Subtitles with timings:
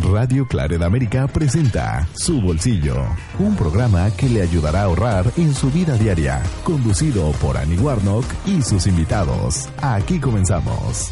[0.00, 2.96] Radio Claret América presenta Su Bolsillo,
[3.38, 8.24] un programa que le ayudará a ahorrar en su vida diaria, conducido por Annie Warnock
[8.46, 9.68] y sus invitados.
[9.82, 11.10] Aquí comenzamos.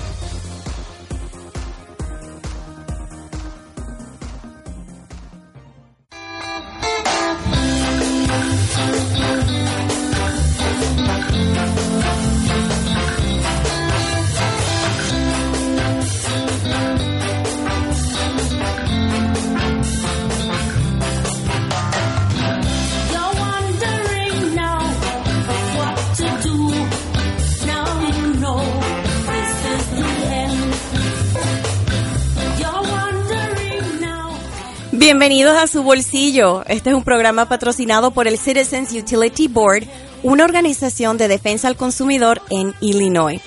[35.31, 36.65] Bienvenidos a su bolsillo.
[36.67, 39.85] Este es un programa patrocinado por el Citizens Utility Board,
[40.25, 43.41] una organización de defensa al consumidor en Illinois.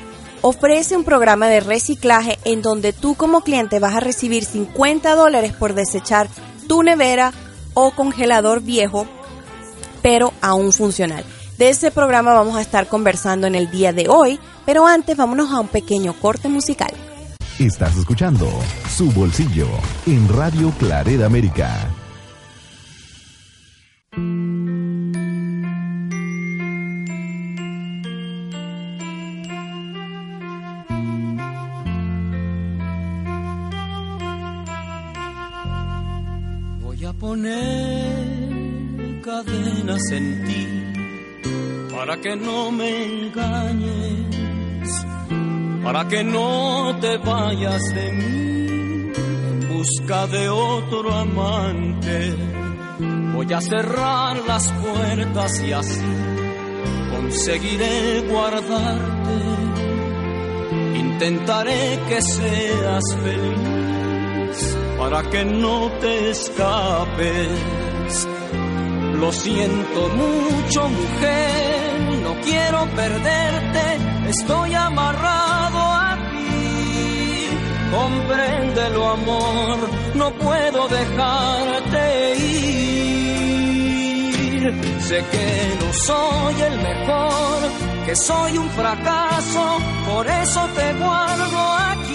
[0.43, 5.53] ofrece un programa de reciclaje en donde tú como cliente vas a recibir 50 dólares
[5.53, 6.29] por desechar
[6.69, 7.33] tu nevera
[7.75, 9.07] o congelador viejo,
[10.03, 11.25] pero aún funcional.
[11.59, 15.51] De ese programa vamos a estar conversando en el día de hoy, pero antes vámonos
[15.53, 16.93] a un pequeño corte musical.
[17.59, 18.49] Estás escuchando
[18.97, 19.67] Su Bolsillo
[20.07, 21.98] en Radio Claret América.
[39.23, 40.67] Cadenas en ti
[41.95, 45.07] para que no me engañes,
[45.83, 49.13] para que no te vayas de mí
[49.51, 52.35] en busca de otro amante.
[53.35, 56.01] Voy a cerrar las puertas y así
[57.13, 59.39] conseguiré guardarte.
[60.95, 63.68] Intentaré que seas feliz
[65.09, 68.27] para que no te escapes.
[69.15, 73.99] Lo siento mucho, mujer, no quiero perderte,
[74.29, 77.49] estoy amarrado a ti.
[77.91, 79.79] Compréndelo, amor,
[80.15, 83.49] no puedo dejarte ir.
[85.01, 87.59] Sé que no soy el mejor,
[88.05, 92.08] que soy un fracaso, por eso te guardo aquí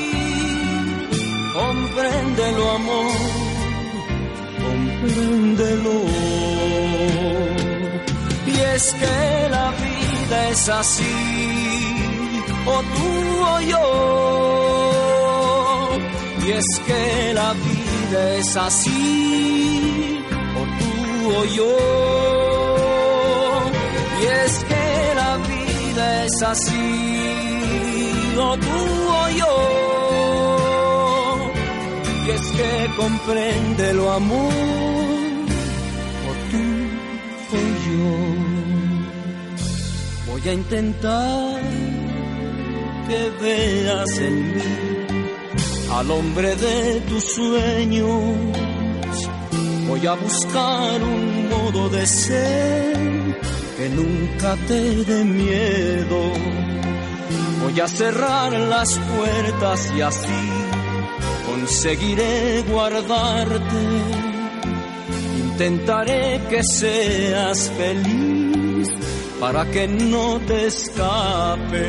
[2.76, 3.12] amor,
[4.64, 5.98] compréndelo.
[8.48, 11.16] Y es que la vida es así,
[12.66, 13.12] o tú
[13.54, 13.86] o yo.
[16.46, 20.20] Y es que la vida es así,
[20.60, 20.92] o tú
[21.38, 21.76] o yo.
[24.22, 24.86] Y es que
[25.16, 26.82] la vida es así,
[28.38, 28.80] o tú
[29.22, 29.24] o
[32.56, 34.54] que comprende lo amor,
[36.30, 36.66] o tú
[37.52, 38.12] o yo.
[40.32, 41.62] Voy a intentar
[43.08, 44.62] que veas en mí
[45.92, 48.36] al hombre de tus sueños.
[49.88, 52.98] Voy a buscar un modo de ser
[53.78, 56.32] que nunca te dé miedo.
[57.64, 60.63] Voy a cerrar las puertas y así
[61.64, 63.84] conseguiré guardarte.
[65.46, 68.90] Intentaré que seas feliz
[69.40, 71.80] para que no te escapes.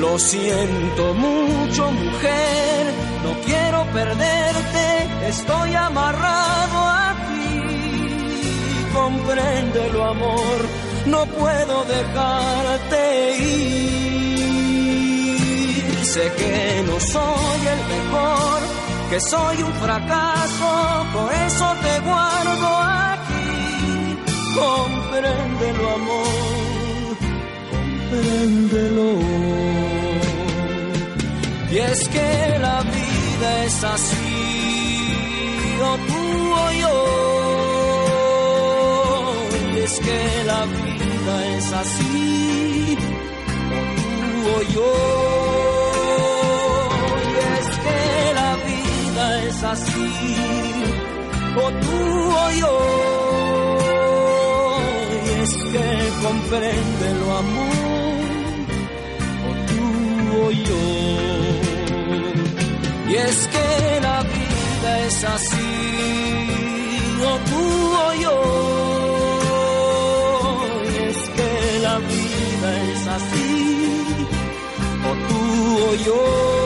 [0.00, 2.86] Lo siento mucho, mujer,
[3.24, 4.86] no quiero perderte,
[5.28, 7.60] estoy amarrado a ti.
[8.94, 10.58] Compréndelo, amor,
[11.06, 14.03] no puedo dejarte ir.
[16.14, 18.60] Sé que no soy el mejor,
[19.10, 20.70] que soy un fracaso,
[21.12, 22.68] por eso te guardo
[23.10, 24.16] aquí.
[24.54, 27.16] Compréndelo, amor,
[27.72, 29.10] compréndelo.
[31.72, 34.86] Y es que la vida es así,
[35.82, 36.22] o tú
[36.62, 36.98] o yo.
[39.74, 42.96] Y es que la vida es así,
[43.74, 45.43] o tú o yo.
[49.64, 50.06] Así,
[51.56, 51.98] o tú
[52.44, 52.74] o yo.
[55.24, 55.86] Y es que
[56.22, 58.24] comprende lo amor,
[59.48, 59.86] o tú
[60.44, 60.84] o yo.
[63.08, 63.68] Y es que
[64.00, 65.72] la vida es así,
[67.30, 67.64] o tú
[68.06, 68.38] o yo.
[70.90, 71.50] Y es que
[71.82, 73.46] la vida es así,
[75.08, 75.40] o tú
[75.88, 76.63] o yo.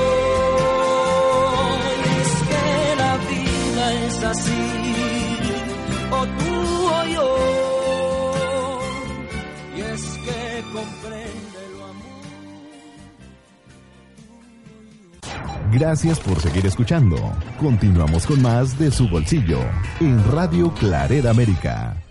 [15.71, 17.17] Gracias por seguir escuchando.
[17.61, 19.61] Continuamos con más de su bolsillo
[20.01, 22.08] en Radio Clareda América.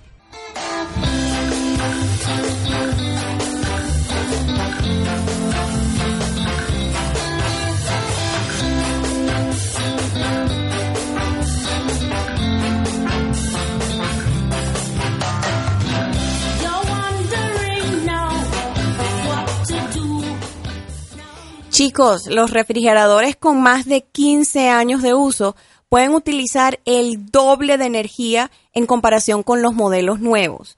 [21.88, 25.56] Chicos, los refrigeradores con más de 15 años de uso
[25.88, 30.76] pueden utilizar el doble de energía en comparación con los modelos nuevos.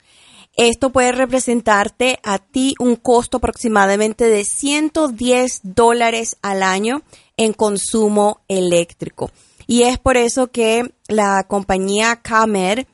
[0.56, 7.02] Esto puede representarte a ti un costo aproximadamente de 110 dólares al año
[7.38, 9.32] en consumo eléctrico.
[9.66, 12.86] Y es por eso que la compañía Camer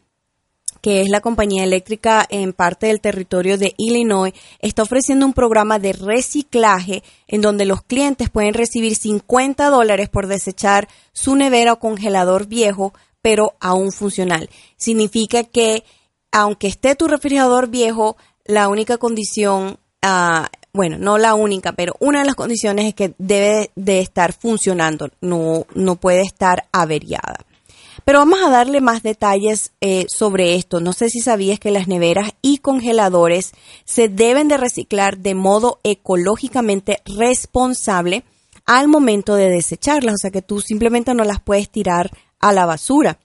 [0.85, 5.79] que es la compañía eléctrica en parte del territorio de Illinois, está ofreciendo un programa
[5.79, 11.79] de reciclaje en donde los clientes pueden recibir 50 dólares por desechar su nevera o
[11.79, 12.93] congelador viejo,
[13.23, 14.47] pero aún funcional.
[14.77, 15.83] Significa que
[16.31, 22.19] aunque esté tu refrigerador viejo, la única condición, ah, bueno, no la única, pero una
[22.19, 27.44] de las condiciones es que debe de estar funcionando, no, no puede estar averiada.
[28.05, 30.79] Pero vamos a darle más detalles eh, sobre esto.
[30.79, 33.51] No sé si sabías que las neveras y congeladores
[33.83, 38.23] se deben de reciclar de modo ecológicamente responsable
[38.67, 40.13] al momento de desecharlas.
[40.13, 43.17] O sea que tú simplemente no las puedes tirar a la basura.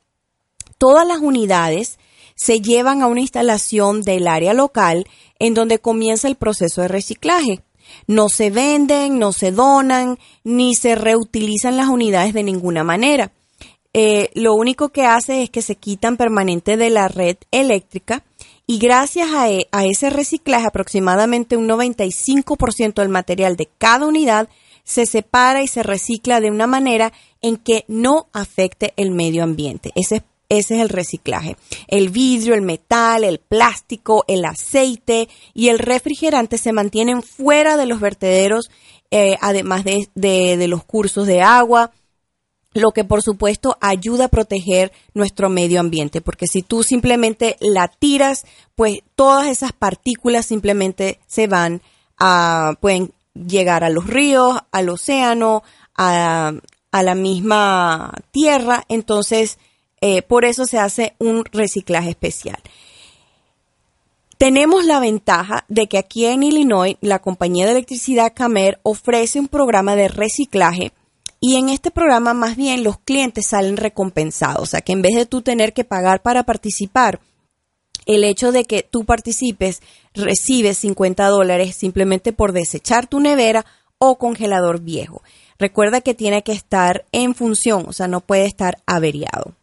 [0.78, 1.98] Todas las unidades
[2.34, 5.06] se llevan a una instalación del área local
[5.38, 7.62] en donde comienza el proceso de reciclaje.
[8.06, 13.30] No se venden, no se donan, ni se reutilizan las unidades de ninguna manera
[13.92, 18.22] eh, lo único que hace es que se quitan permanente de la red eléctrica
[18.66, 24.48] y gracias a, e- ese reciclaje aproximadamente un 95% del material de cada unidad
[24.84, 29.90] se separa y se recicla de una manera en que no afecte el medio ambiente.
[29.94, 31.54] Ese es ese es el reciclaje.
[31.86, 37.86] El vidrio, el metal, el plástico, el aceite y el refrigerante se mantienen fuera de
[37.86, 38.68] los vertederos,
[39.12, 41.92] eh, además de, de- de los cursos de agua,
[42.72, 47.88] lo que por supuesto ayuda a proteger nuestro medio ambiente, porque si tú simplemente la
[47.88, 48.44] tiras,
[48.76, 51.82] pues todas esas partículas simplemente se van
[52.18, 55.62] a, pueden llegar a los ríos, al océano,
[55.96, 56.52] a,
[56.92, 59.58] a la misma tierra, entonces
[60.00, 62.58] eh, por eso se hace un reciclaje especial.
[64.38, 69.48] Tenemos la ventaja de que aquí en Illinois la compañía de electricidad Camer ofrece un
[69.48, 70.92] programa de reciclaje
[71.40, 75.14] Y en este programa más bien los clientes salen recompensados, o sea que en vez
[75.14, 77.20] de tú tener que pagar para participar,
[78.06, 79.80] el hecho de que tú participes
[80.14, 83.64] recibes 50 dólares simplemente por desechar tu nevera
[83.98, 85.22] o congelador viejo.
[85.58, 89.54] Recuerda que tiene que estar en función, o sea, no puede estar averiado.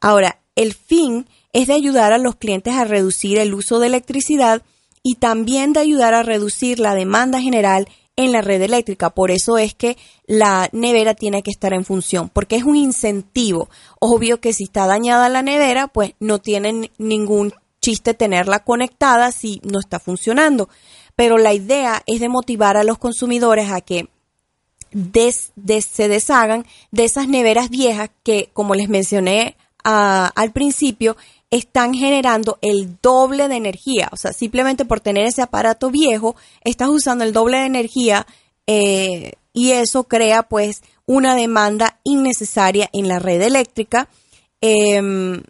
[0.00, 4.62] Ahora, el fin es de ayudar a los clientes a reducir el uso de electricidad
[5.02, 9.10] y también de ayudar a reducir la demanda general en la red eléctrica.
[9.10, 13.68] Por eso es que la nevera tiene que estar en función, porque es un incentivo.
[14.00, 19.60] Obvio que si está dañada la nevera, pues no tiene ningún chiste tenerla conectada si
[19.64, 20.68] no está funcionando.
[21.16, 24.08] Pero la idea es de motivar a los consumidores a que
[24.92, 31.16] des- se deshagan de esas neveras viejas que, como les mencioné ah, al principio,
[31.54, 34.08] están generando el doble de energía.
[34.10, 36.34] O sea, simplemente por tener ese aparato viejo,
[36.64, 38.26] estás usando el doble de energía
[38.66, 44.08] eh, y eso crea pues una demanda innecesaria en la red eléctrica.
[44.60, 45.44] Em,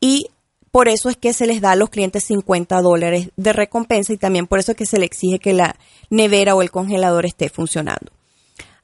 [0.00, 0.26] y
[0.72, 4.16] por eso es que se les da a los clientes 50 dólares de recompensa y
[4.16, 5.76] también por eso es que se le exige que la
[6.08, 8.10] nevera o el congelador esté funcionando.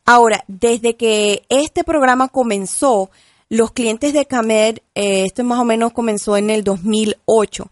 [0.05, 3.11] Ahora, desde que este programa comenzó,
[3.49, 7.71] los clientes de Camer, eh, esto más o menos comenzó en el 2008,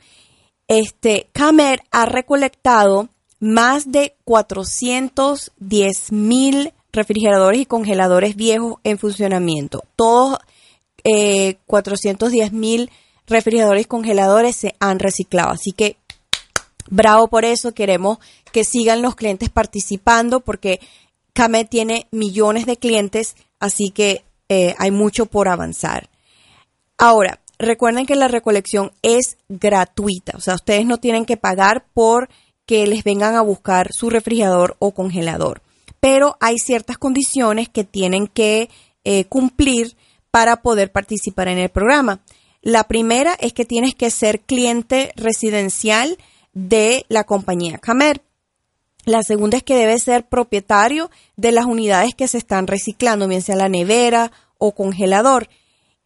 [0.68, 3.08] este, Camer ha recolectado
[3.40, 9.84] más de 410 mil refrigeradores y congeladores viejos en funcionamiento.
[9.96, 10.38] Todos
[11.02, 12.90] eh, 410 mil
[13.26, 15.50] refrigeradores y congeladores se han reciclado.
[15.50, 15.96] Así que
[16.88, 17.72] bravo por eso.
[17.72, 18.18] Queremos
[18.52, 20.80] que sigan los clientes participando porque
[21.34, 24.24] Camet tiene millones de clientes, así que
[24.54, 26.08] eh, hay mucho por avanzar.
[26.96, 32.28] Ahora, recuerden que la recolección es gratuita, o sea, ustedes no tienen que pagar por
[32.66, 35.60] que les vengan a buscar su refrigerador o congelador,
[35.98, 38.70] pero hay ciertas condiciones que tienen que
[39.02, 39.96] eh, cumplir
[40.30, 42.20] para poder participar en el programa.
[42.62, 46.16] La primera es que tienes que ser cliente residencial
[46.52, 48.22] de la compañía Camer.
[49.04, 53.42] La segunda es que debe ser propietario de las unidades que se están reciclando, bien
[53.42, 54.32] sea la nevera
[54.66, 55.48] o congelador.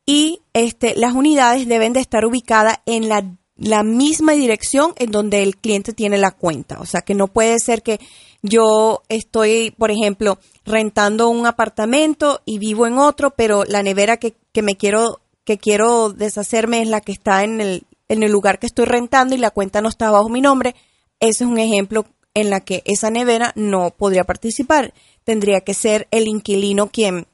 [0.04, 3.24] Y este, las unidades deben de estar ubicadas en la,
[3.56, 6.80] la misma dirección en donde el cliente tiene la cuenta.
[6.80, 8.00] O sea que no puede ser que
[8.42, 14.34] yo estoy, por ejemplo, rentando un apartamento y vivo en otro, pero la nevera que,
[14.52, 18.58] que me quiero, que quiero deshacerme es la que está en el, en el lugar
[18.58, 20.74] que estoy rentando y la cuenta no está bajo mi nombre.
[21.20, 24.94] Ese es un ejemplo en la que esa nevera no podría participar.
[25.24, 27.26] Tendría que ser el inquilino quien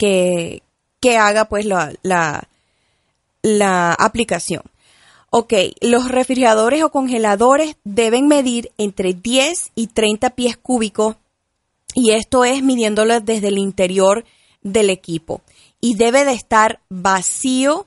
[0.00, 0.62] que,
[0.98, 2.48] que haga pues la, la,
[3.42, 4.62] la aplicación.
[5.28, 5.52] Ok,
[5.82, 11.16] los refrigeradores o congeladores deben medir entre 10 y 30 pies cúbicos
[11.94, 14.24] y esto es midiéndolo desde el interior
[14.62, 15.42] del equipo.
[15.82, 17.86] Y debe de estar vacío,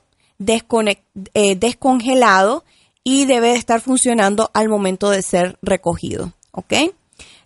[1.34, 2.64] eh, descongelado
[3.02, 6.32] y debe de estar funcionando al momento de ser recogido.
[6.52, 6.74] ¿Ok?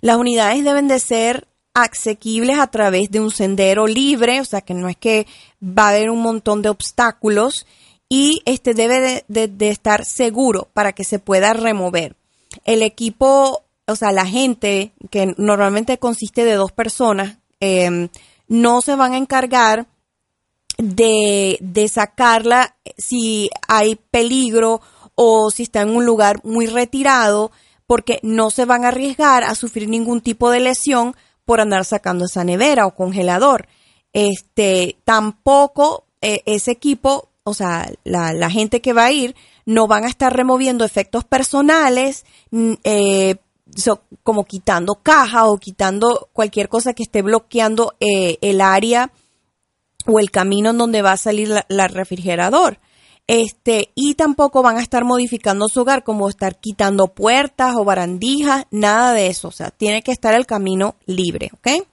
[0.02, 1.47] Las unidades deben de ser
[1.82, 5.26] asequibles a través de un sendero libre, o sea que no es que
[5.62, 7.66] va a haber un montón de obstáculos
[8.08, 12.16] y este debe de, estar seguro para que se pueda remover.
[12.64, 18.08] El equipo, o sea, la gente, que normalmente consiste de dos personas, eh,
[18.48, 19.86] no se van a encargar
[20.78, 24.80] de sacarla si hay peligro
[25.14, 27.50] o si está en un lugar muy retirado,
[27.88, 31.16] porque no se van a arriesgar a sufrir ningún tipo de lesión
[31.48, 33.68] por andar sacando esa nevera o congelador.
[34.12, 40.04] Este, tampoco eh, ese equipo, o sea, la, gente que va a ir, no van
[40.04, 43.36] a estar removiendo efectos personales, mm, eh,
[44.22, 49.10] como quitando caja o quitando cualquier cosa que esté bloqueando eh, el área
[50.04, 52.78] o el camino en donde va a salir la, la refrigerador.
[53.28, 58.64] Este, y tampoco van a estar modificando su hogar, como estar quitando puertas o barandijas,
[58.70, 59.48] nada de eso.
[59.48, 61.86] O sea, tiene que estar el camino libre, ¿ok?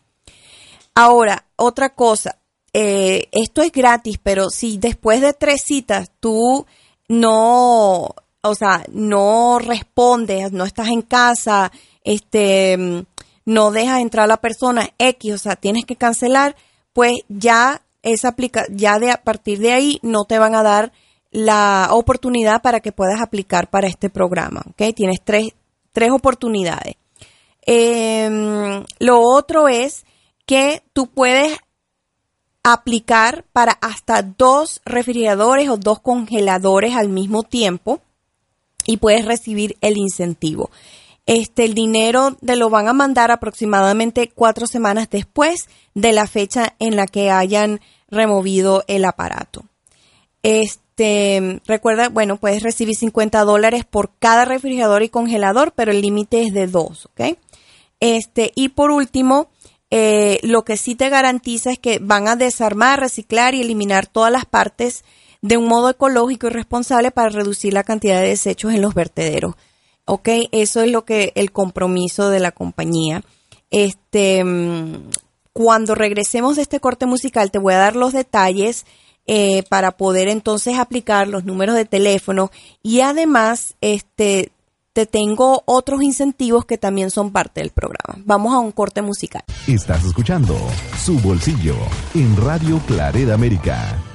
[0.95, 2.39] Ahora, otra cosa,
[2.71, 6.65] eh, esto es gratis, pero si después de tres citas tú
[7.09, 11.69] no, o sea, no respondes, no estás en casa,
[12.05, 13.05] este,
[13.43, 16.55] no dejas entrar a la persona X, o sea, tienes que cancelar,
[16.93, 20.93] pues ya esa aplica, ya de a partir de ahí no te van a dar
[21.35, 24.95] la oportunidad para que puedas aplicar para este programa, ¿ok?
[24.95, 25.49] Tienes tres,
[25.91, 26.95] tres oportunidades.
[27.61, 30.05] Em, lo otro es
[30.45, 31.57] que tú puedes
[32.63, 37.99] aplicar para hasta dos refrigeradores o dos congeladores al mismo tiempo
[38.85, 40.69] y puedes recibir el incentivo.
[41.25, 46.75] Este, el dinero te lo van a mandar aproximadamente cuatro semanas después de la fecha
[46.79, 49.65] en la que hayan removido el aparato.
[50.41, 50.84] Este,
[51.65, 56.53] recuerda, bueno, puedes recibir 50 dólares por cada refrigerador y congelador, pero el límite es
[56.53, 57.37] de dos, ¿ok?
[57.99, 59.49] Este, y por último,
[59.91, 64.31] eh, lo que sí te garantiza es que van a desarmar, reciclar y eliminar todas
[64.31, 65.03] las partes
[65.41, 69.55] de un modo ecológico y responsable para reducir la cantidad de desechos en los vertederos.
[70.05, 70.29] ¿Ok?
[70.51, 73.23] Eso es lo que el compromiso de la compañía.
[73.69, 75.09] Este, mm,
[75.53, 78.85] cuando regresemos de este corte musical, te voy a dar los detalles
[79.27, 82.51] eh, para poder entonces aplicar los números de teléfono
[82.83, 84.51] y además, este,
[84.93, 88.15] te tengo otros incentivos que también son parte del programa.
[88.23, 89.43] Vamos a un corte musical.
[89.67, 90.55] Estás escuchando
[91.03, 91.75] Su Bolsillo
[92.13, 94.14] en Radio Clareda América.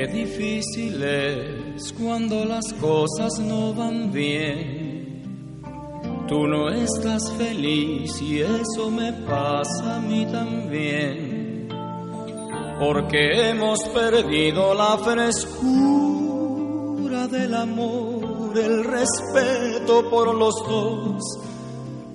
[0.00, 5.60] Qué difícil es cuando las cosas no van bien.
[6.26, 11.68] Tú no estás feliz y eso me pasa a mí también.
[12.78, 15.68] Porque hemos perdido la frescura
[17.28, 21.22] del amor, el respeto por los dos,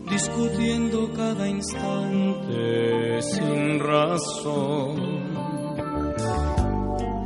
[0.09, 5.24] discutiendo cada instante sin razón.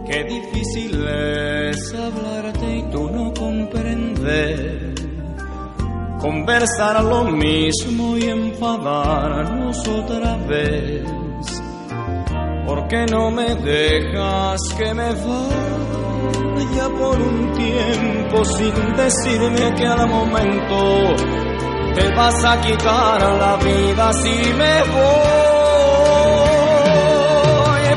[0.09, 4.95] Qué difícil es hablarte y tú no comprender.
[6.19, 11.03] Conversar lo mismo y enfadarnos otra vez.
[12.65, 20.09] ¿Por qué no me dejas que me vaya por un tiempo sin decirme que al
[20.09, 21.15] momento
[21.93, 25.49] te vas a quitar la vida si me voy?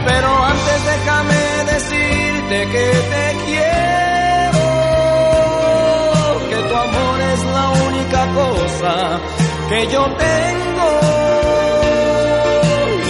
[0.04, 1.41] Pero antes déjame
[2.52, 4.60] que te quiero,
[6.50, 8.92] que tu amor es la única cosa
[9.70, 10.88] que yo tengo.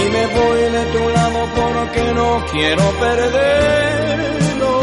[0.01, 4.75] Y me voy de tu lado porque no quiero perderlo.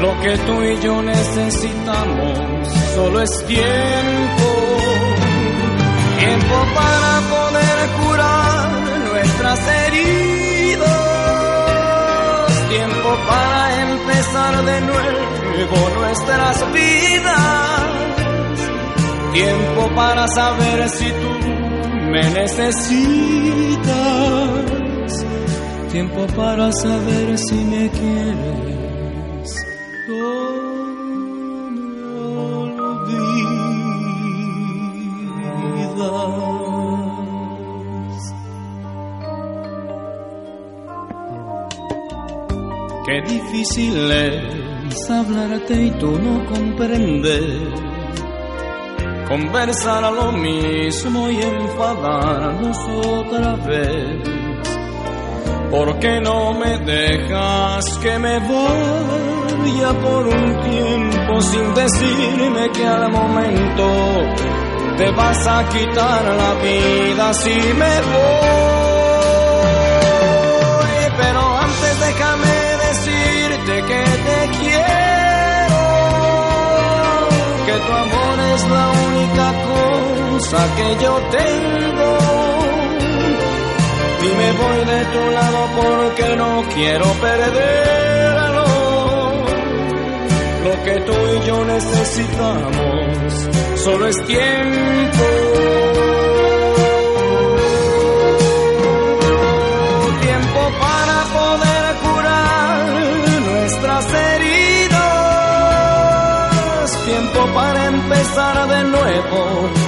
[0.00, 4.46] Lo que tú y yo necesitamos solo es tiempo.
[6.18, 8.70] Tiempo para poder curar
[9.08, 11.11] nuestras heridas.
[12.72, 17.80] Tiempo para empezar de nuevo nuestras vidas.
[19.34, 21.48] Tiempo para saber si tú
[22.10, 22.86] me necesitas.
[25.92, 28.81] Tiempo para saber si me quieres.
[43.26, 47.92] Difícil es hablarte y tú no comprender.
[49.28, 54.28] Conversar a lo mismo y enfadarnos otra vez.
[55.70, 63.10] ¿Por qué no me dejas que me vaya por un tiempo sin decirme que al
[63.10, 63.88] momento
[64.98, 68.91] te vas a quitar la vida si me voy?
[78.62, 82.18] Es la única cosa que yo tengo.
[84.22, 88.64] Y me voy de tu lado porque no quiero perderlo.
[90.64, 95.24] Lo que tú y yo necesitamos solo es tiempo.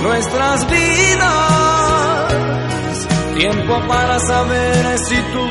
[0.03, 2.35] Nuestras vidas.
[3.37, 5.47] Tiempo para saber si tú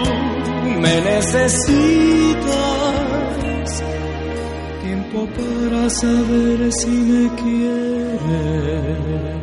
[0.79, 2.53] me necesitas.
[4.81, 9.42] Tiempo para saber si me quieres.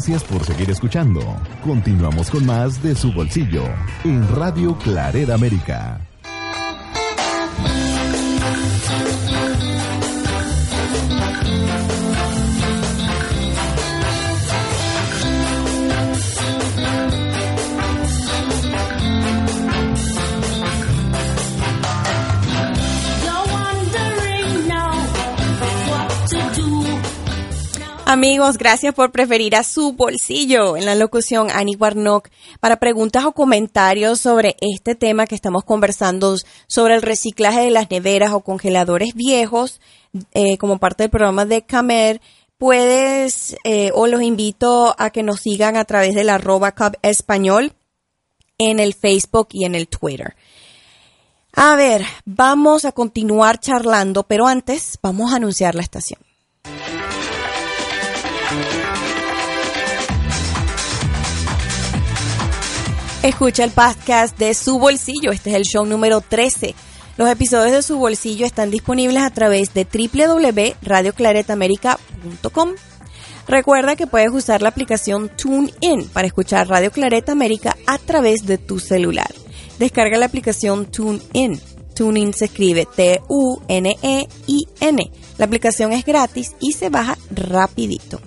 [0.00, 1.20] Gracias por seguir escuchando.
[1.62, 3.64] Continuamos con más de su bolsillo
[4.02, 6.09] en Radio Clareda América.
[28.10, 30.76] Amigos, gracias por preferir a su bolsillo.
[30.76, 32.28] En la locución, Annie Warnock.
[32.58, 36.34] Para preguntas o comentarios sobre este tema que estamos conversando,
[36.66, 39.80] sobre el reciclaje de las neveras o congeladores viejos,
[40.32, 42.20] eh, como parte del programa de Camer,
[42.58, 47.74] puedes, eh, o los invito a que nos sigan a través del arroba Cub español
[48.58, 50.34] en el Facebook y en el Twitter.
[51.52, 56.18] A ver, vamos a continuar charlando, pero antes vamos a anunciar la estación.
[63.22, 65.30] Escucha el podcast de Su Bolsillo.
[65.30, 66.74] Este es el show número 13.
[67.18, 72.70] Los episodios de Su Bolsillo están disponibles a través de www.radioclaretamerica.com.
[73.46, 78.56] Recuerda que puedes usar la aplicación TuneIn para escuchar Radio Clareta América a través de
[78.56, 79.34] tu celular.
[79.78, 81.60] Descarga la aplicación TuneIn.
[81.94, 84.30] TuneIn se escribe T-U-N-E-I-N.
[85.36, 88.18] La aplicación es gratis y se baja rapidito.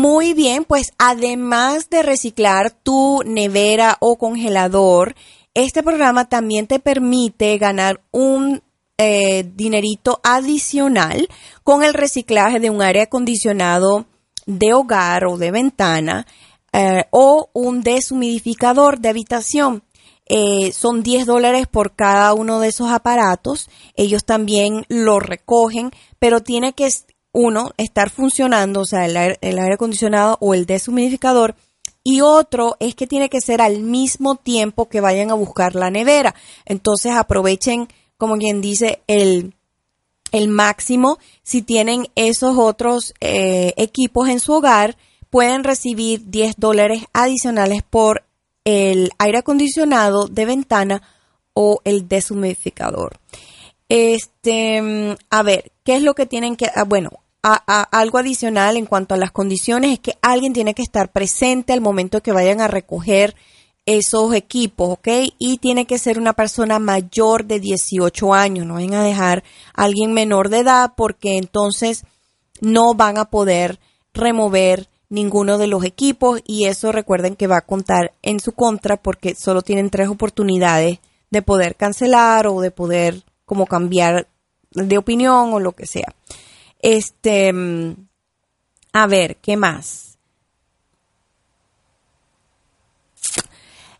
[0.00, 5.16] Muy bien, pues además de reciclar tu nevera o congelador,
[5.54, 8.62] este programa también te permite ganar un
[8.96, 11.28] eh, dinerito adicional
[11.64, 14.06] con el reciclaje de un aire acondicionado
[14.46, 16.28] de hogar o de ventana
[16.72, 19.82] eh, o un deshumidificador de habitación.
[20.26, 23.68] Eh, son 10 dólares por cada uno de esos aparatos.
[23.96, 26.88] Ellos también lo recogen, pero tiene que
[27.32, 31.54] uno estar funcionando, o sea, el aire, el aire acondicionado o el deshumidificador.
[32.04, 35.90] Y otro es que tiene que ser al mismo tiempo que vayan a buscar la
[35.90, 36.34] nevera.
[36.64, 39.54] Entonces aprovechen, como quien dice, el,
[40.32, 41.18] el máximo.
[41.42, 44.96] Si tienen esos otros eh, equipos en su hogar,
[45.30, 48.24] pueden recibir 10 dólares adicionales por
[48.64, 51.02] el aire acondicionado de ventana
[51.52, 53.18] o el deshumidificador.
[53.88, 57.08] Este, mm, a ver, ¿qué es lo que tienen que, ah, bueno,
[57.42, 61.72] a- algo adicional en cuanto a las condiciones es que alguien tiene que estar presente
[61.72, 63.34] al momento que vayan a recoger
[63.86, 65.08] esos equipos, ¿ok?
[65.38, 69.84] Y tiene que ser una persona mayor de 18 años, no vayan a dejar a
[69.84, 72.04] alguien menor de edad porque entonces
[72.60, 73.78] no van a poder
[74.12, 78.98] remover ninguno de los equipos y eso recuerden que va a contar en su contra
[78.98, 80.98] porque solo tienen tres oportunidades
[81.30, 84.26] de poder cancelar o de poder como cambiar
[84.72, 86.14] de opinión o lo que sea.
[86.80, 87.94] Este, mm,
[88.92, 90.16] a ver, ¿qué más?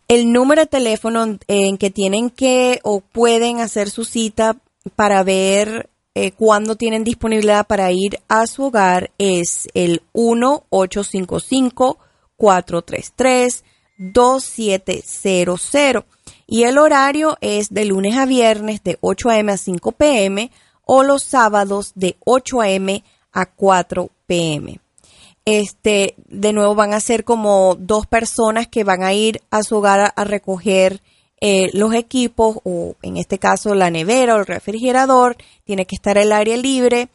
[0.07, 4.55] El número de teléfono en- que tienen que o pueden hacer su cita
[4.95, 10.01] para ver eh, cuándo tienen disponibilidad para ir a su hogar es el
[14.69, 16.03] 1-855-433-2700.
[16.51, 19.51] Y el horario es de lunes a viernes de 8 a.m.
[19.51, 20.49] a 5 p.m.
[20.83, 23.03] o los sábados de 8 a.m.
[23.31, 24.79] a 4 p.m.
[25.45, 29.77] Este, de nuevo van a ser como dos personas que van a ir a su
[29.77, 31.03] hogar a, recoger
[31.39, 35.37] eh, los equipos o en este caso la nevera o el refrigerador.
[35.65, 37.09] Tiene que estar el área libre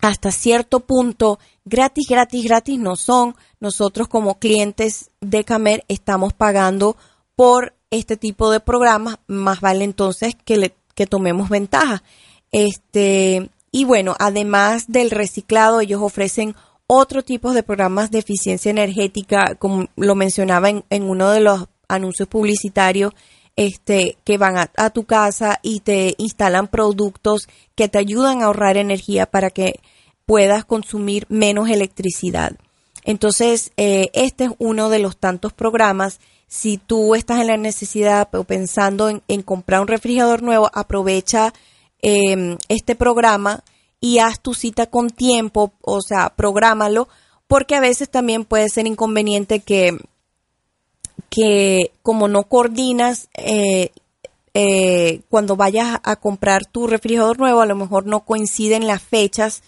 [0.00, 3.36] hasta cierto punto gratis, gratis, gratis no son.
[3.60, 6.96] Nosotros como clientes de Camer estamos pagando
[7.36, 12.02] por este tipo de programas, más vale entonces que, le, que tomemos ventaja.
[12.50, 16.54] Este, y bueno, además del reciclado, ellos ofrecen
[16.88, 21.68] otro tipo de programas de eficiencia energética, como lo mencionaba en, en uno de los
[21.86, 23.12] anuncios publicitarios,
[23.56, 28.76] este, que van a, tu casa y te instalan productos que te ayudan a ahorrar
[28.76, 29.80] energía para que
[30.26, 32.52] puedas consumir menos electricidad.
[33.04, 36.20] Entonces, eh, este es uno de los tantos programas.
[36.46, 41.52] Si tú estás en la necesidad o pensando en, en comprar un refrigerador nuevo, aprovecha
[42.00, 43.64] eh, este programa
[44.00, 47.08] y haz tu cita con tiempo, o sea, prográmalo,
[47.46, 49.98] porque a veces también puede ser inconveniente que
[51.30, 53.90] que como no coordinas eh,
[54.54, 59.62] eh, cuando vayas a comprar tu refrigerador nuevo, a lo mejor no coinciden las fechas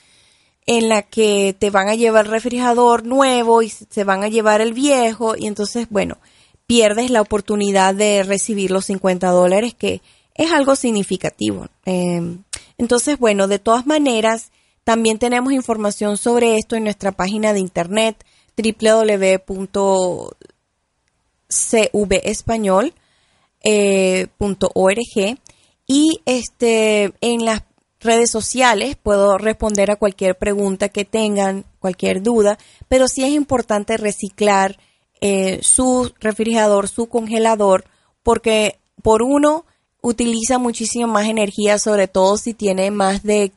[0.66, 4.60] en la que te van a llevar el refrigerador nuevo y se van a llevar
[4.60, 6.18] el viejo y entonces, bueno,
[6.66, 10.00] pierdes la oportunidad de recibir los 50 dólares que
[10.34, 11.66] es algo significativo.
[11.84, 12.38] Eh,
[12.80, 14.50] entonces, bueno, de todas maneras,
[14.84, 18.24] también tenemos información sobre esto en nuestra página de internet
[18.56, 20.30] www
[21.50, 22.92] cvespañol.org
[23.62, 25.36] eh,
[25.86, 27.64] y este en las
[28.00, 33.98] redes sociales puedo responder a cualquier pregunta que tengan, cualquier duda, pero sí es importante
[33.98, 34.78] reciclar
[35.20, 37.84] eh, su refrigerador, su congelador,
[38.22, 39.66] porque por uno
[40.02, 43.52] utiliza muchísimo más energía, sobre todo si tiene más de,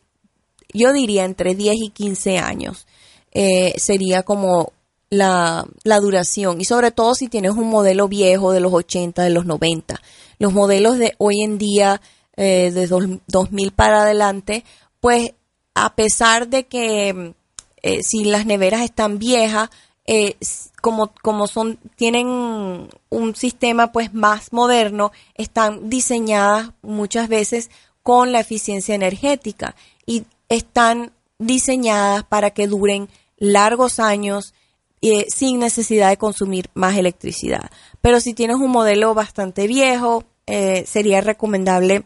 [0.73, 2.87] yo diría, entre 10 y 15 años.
[3.31, 4.73] Eh, sería como
[5.09, 9.29] la, la, duración y sobre todo si tienes un modelo viejo de los 80, de
[9.31, 9.99] los 90.
[10.37, 12.01] Los modelos de hoy en día,
[12.35, 14.63] eh, de dos, 2000 para adelante,
[14.99, 15.33] pues
[15.75, 17.33] a pesar de que
[17.81, 19.69] eh, si las neveras están viejas,
[20.05, 20.35] eh,
[20.81, 27.69] como, como son, tienen un sistema pues más moderno, están diseñadas muchas veces
[28.01, 34.53] con la eficiencia energética y están diseñadas para que duren largos años,
[35.01, 37.69] eh, sin necesidad de consumir más electricidad.
[38.01, 42.03] Pero si tienes un modelo bastante viejo, eh, sería recomendable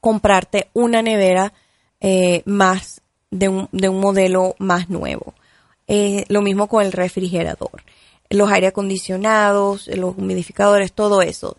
[0.00, 1.52] comprarte una nevera
[2.00, 5.34] eh, más de un, de un, modelo más nuevo.
[5.86, 7.82] Lo mismo con el refrigerador,
[8.30, 11.56] los aire acondicionados, los humidificadores, todo eso.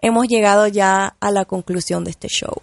[0.00, 2.56] Hemos llegado ya a la conclusión de este show.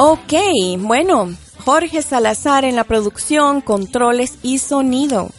[0.00, 0.32] Ok,
[0.78, 5.30] bueno, Jorge Salazar en la producción, controles y sonido.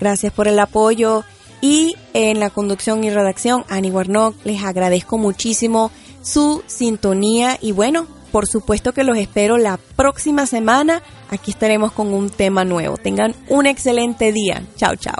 [0.00, 1.22] Gracias por el apoyo
[1.60, 5.90] y en la conducción y redacción, Ani Warnock, les agradezco muchísimo
[6.22, 11.02] su sintonía y bueno, por supuesto que los espero la próxima semana.
[11.30, 12.96] Aquí estaremos con un tema nuevo.
[12.96, 14.62] Tengan un excelente día.
[14.76, 15.16] Chao, chao.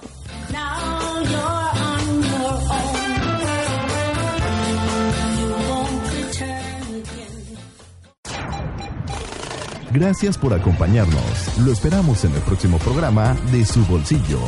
[9.96, 11.58] Gracias por acompañarnos.
[11.64, 14.40] Lo esperamos en el próximo programa de Su Bolsillo,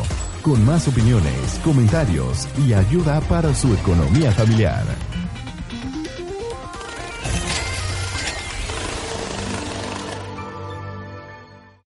[0.43, 5.08] con más opiniones, comentarios y ayuda para su economía familiar.